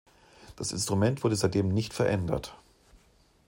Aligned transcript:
Das 0.55 0.71
Instrument 0.71 1.23
wurde 1.23 1.35
seitdem 1.35 1.69
nicht 1.69 1.93
verändert. 1.93 2.57